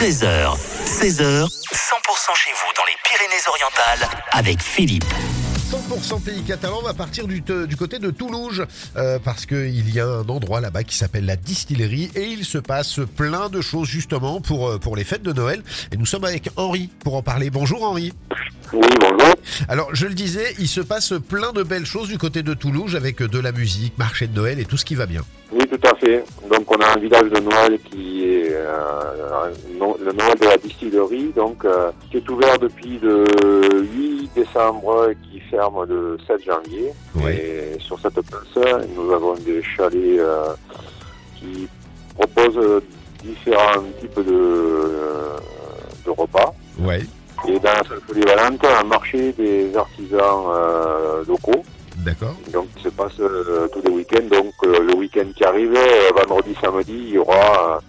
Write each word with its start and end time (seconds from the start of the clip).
13h, 0.00 0.56
16h, 0.86 1.44
100% 1.44 2.34
chez 2.34 2.50
vous 2.54 2.72
dans 2.74 2.84
les 2.86 2.96
Pyrénées-Orientales 3.04 4.08
avec 4.32 4.62
Philippe. 4.62 5.04
100% 5.70 6.22
pays 6.24 6.42
catalan 6.42 6.78
on 6.80 6.86
va 6.86 6.94
partir 6.94 7.26
du, 7.26 7.42
te- 7.42 7.66
du 7.66 7.76
côté 7.76 7.98
de 7.98 8.10
Toulouse 8.10 8.64
euh, 8.96 9.18
parce 9.22 9.44
qu'il 9.44 9.94
y 9.94 10.00
a 10.00 10.06
un 10.06 10.26
endroit 10.28 10.62
là-bas 10.62 10.84
qui 10.84 10.96
s'appelle 10.96 11.26
la 11.26 11.36
distillerie 11.36 12.10
et 12.16 12.22
il 12.24 12.46
se 12.46 12.56
passe 12.56 13.00
plein 13.14 13.50
de 13.50 13.60
choses 13.60 13.88
justement 13.88 14.40
pour, 14.40 14.70
euh, 14.70 14.78
pour 14.78 14.96
les 14.96 15.04
fêtes 15.04 15.22
de 15.22 15.34
Noël 15.34 15.62
et 15.92 15.98
nous 15.98 16.06
sommes 16.06 16.24
avec 16.24 16.48
Henri 16.56 16.88
pour 17.04 17.14
en 17.16 17.22
parler. 17.22 17.50
Bonjour 17.50 17.84
Henri. 17.84 18.14
Oui, 18.72 18.88
bonjour. 19.00 19.34
Alors 19.68 19.94
je 19.94 20.06
le 20.06 20.14
disais, 20.14 20.54
il 20.58 20.68
se 20.68 20.80
passe 20.80 21.12
plein 21.28 21.52
de 21.52 21.62
belles 21.62 21.84
choses 21.86 22.08
du 22.08 22.16
côté 22.16 22.42
de 22.42 22.54
Toulouse 22.54 22.96
avec 22.96 23.22
de 23.22 23.38
la 23.38 23.52
musique, 23.52 23.98
marché 23.98 24.28
de 24.28 24.34
Noël 24.34 24.58
et 24.60 24.64
tout 24.64 24.78
ce 24.78 24.84
qui 24.86 24.94
va 24.94 25.04
bien. 25.04 25.22
Oui, 25.52 25.66
tout 25.66 25.80
à 25.88 25.94
fait. 25.96 26.24
Donc, 26.48 26.70
on 26.70 26.80
a 26.80 26.92
un 26.94 26.98
village 27.00 27.28
de 27.28 27.40
Noël 27.40 27.76
qui 27.90 28.22
est 28.22 28.52
euh, 28.52 28.89
le 29.48 30.12
Noël 30.12 30.38
de 30.38 30.44
la 30.44 30.56
distillerie, 30.56 31.32
donc 31.34 31.64
euh, 31.64 31.90
qui 32.10 32.18
est 32.18 32.28
ouvert 32.28 32.58
depuis 32.58 32.98
le 33.02 33.24
8 33.82 34.30
décembre 34.34 35.10
et 35.10 35.16
qui 35.16 35.40
ferme 35.40 35.84
le 35.88 36.18
7 36.26 36.44
janvier. 36.44 36.92
Et 37.28 37.78
sur 37.80 37.98
cette 37.98 38.20
place, 38.20 38.84
nous 38.96 39.12
avons 39.12 39.34
des 39.34 39.62
chalets 39.62 40.18
euh, 40.18 40.54
qui 41.36 41.68
proposent 42.16 42.82
différents 43.22 43.82
types 44.00 44.20
de, 44.20 44.32
euh, 44.32 45.36
de 46.04 46.10
repas. 46.10 46.54
Et 47.48 47.58
dans 47.58 47.72
la 47.72 47.82
salle 47.84 48.00
polyvalente, 48.06 48.64
un 48.64 48.84
marché 48.84 49.32
des 49.32 49.74
artisans 49.74 50.44
locaux. 51.26 51.64
d'accord. 52.04 52.34
Donc, 52.52 52.66
qui 52.76 52.82
se 52.82 52.88
passe 52.90 53.16
tous 53.16 53.80
les 53.82 53.90
week-ends. 53.90 54.28
Donc, 54.30 54.52
le 54.62 54.94
week-end 54.94 55.24
qui 55.34 55.42
arrive, 55.44 55.74
vendredi, 56.14 56.54
samedi, 56.60 56.92
il 56.92 57.10
y 57.14 57.18
aura 57.18 57.80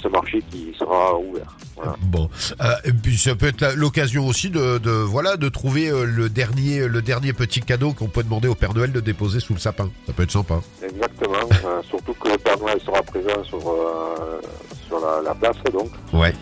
ce 0.00 0.08
marché 0.08 0.42
qui 0.50 0.72
sera 0.78 1.18
ouvert. 1.18 1.56
Voilà. 1.76 1.96
Bon, 2.02 2.28
Euh, 2.60 2.66
et 2.84 2.92
puis 2.92 3.16
ça 3.16 3.34
peut 3.34 3.46
être 3.46 3.74
l'occasion 3.76 4.26
aussi 4.26 4.50
de, 4.50 4.78
de 4.78 4.90
voilà 4.90 5.36
de 5.36 5.48
trouver 5.48 5.88
euh, 5.88 6.04
le 6.04 6.28
dernier 6.28 6.86
le 6.86 7.02
dernier 7.02 7.32
petit 7.32 7.60
cadeau 7.60 7.92
qu'on 7.92 8.08
peut 8.08 8.22
demander 8.22 8.48
au 8.48 8.54
Père 8.54 8.74
Noël 8.74 8.92
de 8.92 9.00
déposer 9.00 9.40
sous 9.40 9.54
le 9.54 9.58
sapin. 9.58 9.90
Ça 10.06 10.12
peut 10.12 10.22
être 10.24 10.30
sympa. 10.30 10.60
Exactement. 10.82 11.32
Euh, 11.64 11.80
surtout 11.88 12.12
que 12.14 12.28
le 12.28 12.38
Père 12.38 12.58
Noël 12.58 12.80
sera 12.84 13.00
présent 13.02 13.42
sur, 13.44 13.58
euh, 13.68 14.40
sur 14.88 14.98
la, 14.98 15.22
la 15.22 15.32
place, 15.34 15.56
donc. 15.72 15.90
Ouais. 16.12 16.34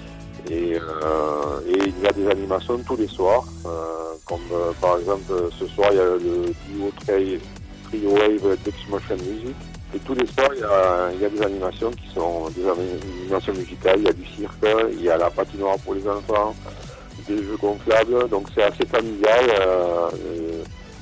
Et, 0.51 0.75
euh, 0.77 1.61
et 1.69 1.79
il 1.89 2.03
y 2.03 2.07
a 2.07 2.13
des 2.13 2.27
animations 2.29 2.79
tous 2.87 2.97
les 2.97 3.07
soirs. 3.07 3.45
euh, 3.67 4.15
comme 4.25 4.41
euh, 4.53 4.73
par 4.81 4.97
exemple, 4.99 5.31
euh, 5.31 5.51
ce 5.59 5.67
soir, 5.67 5.89
il 5.93 5.97
y 5.97 6.01
a 6.01 6.05
le 6.05 6.53
duo 6.69 6.91
Trio 7.07 7.39
Trio 7.91 8.11
Wave 8.11 8.57
Dexmotion 8.65 9.17
Music. 9.17 9.57
Et 9.95 9.99
tous 9.99 10.15
les 10.15 10.27
soirs, 10.27 10.51
il 10.55 10.61
y, 10.61 10.65
a, 10.65 11.11
il 11.13 11.21
y 11.21 11.25
a 11.25 11.29
des 11.29 11.43
animations 11.43 11.91
qui 11.91 12.15
sont 12.15 12.49
des 12.51 12.63
animations 12.69 13.53
musicales. 13.53 13.99
Il 13.99 14.05
y 14.05 14.09
a 14.09 14.13
du 14.13 14.25
cirque, 14.25 14.65
il 14.93 15.03
y 15.03 15.11
a 15.11 15.17
la 15.17 15.31
patinoire 15.31 15.77
pour 15.79 15.95
les 15.95 16.07
enfants, 16.09 16.55
des 17.29 17.39
jeux 17.39 17.57
gonflables. 17.61 18.29
Donc 18.29 18.47
c'est 18.55 18.63
assez 18.63 18.87
familial. 18.87 19.51
Euh, 19.61 20.09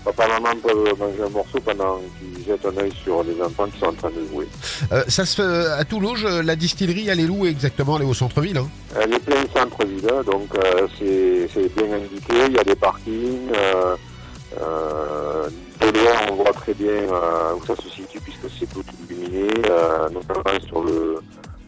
papa 0.04 0.24
et 0.24 0.28
maman 0.40 0.58
peuvent 0.62 0.98
manger 0.98 1.22
un 1.22 1.28
morceau 1.28 1.60
pendant 1.60 2.00
qu'ils 2.18 2.46
jettent 2.46 2.64
un 2.64 2.78
œil 2.80 2.92
sur 3.04 3.22
les 3.24 3.42
enfants 3.42 3.66
qui 3.66 3.78
sont 3.78 3.86
en 3.86 3.92
train 3.92 4.10
de 4.10 4.26
jouer. 4.32 4.48
Euh, 4.92 5.02
ça 5.06 5.26
se 5.26 5.42
fait 5.42 5.70
à 5.70 5.84
Toulouse, 5.84 6.24
euh, 6.24 6.42
la 6.42 6.56
distillerie, 6.56 7.08
elle 7.10 7.20
est 7.20 7.28
où 7.28 7.44
exactement? 7.44 7.98
Elle 7.98 8.04
est 8.04 8.08
au 8.08 8.14
centre-ville. 8.14 8.56
Hein? 8.56 8.68
Elle 8.98 9.12
est 9.12 9.18
plein 9.18 9.44
centre-ville, 9.54 10.10
donc 10.24 10.48
euh, 10.54 10.86
c'est 10.98 11.50
c'est 11.52 11.74
bien 11.74 11.94
indiqué. 11.96 12.32
Il 12.46 12.54
y 12.54 12.58
a 12.58 12.64
des 12.64 12.76
parkings. 12.76 13.50
Euh, 14.58 15.48
on 16.30 16.34
voit 16.36 16.52
très 16.52 16.74
bien 16.74 16.88
euh, 16.90 17.54
où 17.56 17.64
ça 17.66 17.74
se 17.76 17.88
situe 17.88 18.20
puisque 18.20 18.48
c'est 18.58 18.66
tout 18.72 18.82
illuminé, 19.10 19.48
euh, 19.70 20.08
notamment 20.10 20.60
sur 20.66 20.82
le, 20.82 21.16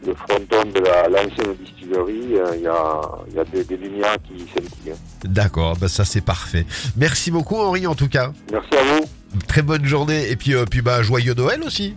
le 0.06 0.14
fronton 0.14 0.64
de 0.74 0.80
la- 0.80 1.08
l'ancienne 1.08 1.54
distillerie. 1.54 2.36
euh, 2.38 2.54
Il 2.56 2.62
y, 2.62 2.66
a, 2.66 3.00
il 3.28 3.34
y 3.34 3.38
a 3.38 3.44
des, 3.44 3.64
des 3.64 3.76
lumières 3.76 4.16
qui 4.26 4.40
scintillent. 4.48 4.94
D'accord, 5.24 5.76
bah 5.76 5.88
ça 5.88 6.04
c'est 6.04 6.20
parfait. 6.22 6.66
Merci 6.96 7.30
beaucoup 7.30 7.56
Henri 7.56 7.86
en 7.86 7.94
tout 7.94 8.08
cas. 8.08 8.32
Merci 8.50 8.70
à 8.76 8.82
vous. 8.82 9.04
Très 9.46 9.62
bonne 9.62 9.84
journée 9.84 10.28
et 10.28 10.34
puis 10.34 10.54
euh, 10.54 10.64
puis 10.68 10.82
bah 10.82 11.02
joyeux 11.02 11.34
Noël 11.34 11.62
aussi. 11.64 11.94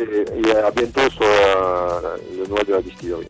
Et, 0.00 0.48
et 0.48 0.56
à 0.56 0.70
bientôt 0.70 1.10
sur 1.10 1.20
euh, 1.22 2.16
le 2.38 2.46
Noël 2.48 2.64
de 2.66 2.72
la 2.72 2.80
distillerie. 2.82 3.20